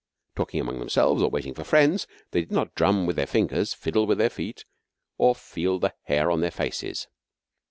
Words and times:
Talking 0.35 0.59
among 0.59 0.79
themselves, 0.79 1.21
or 1.21 1.29
waiting 1.29 1.53
for 1.53 1.63
friends, 1.63 2.07
they 2.31 2.39
did 2.41 2.51
not 2.51 2.73
drum 2.73 3.05
with 3.05 3.15
their 3.17 3.27
fingers, 3.27 3.75
fiddle 3.75 4.07
with 4.07 4.17
their 4.17 4.31
feet, 4.31 4.65
or 5.19 5.35
feel 5.35 5.77
the 5.77 5.93
hair 6.05 6.31
on 6.31 6.41
their 6.41 6.49
faces. 6.49 7.05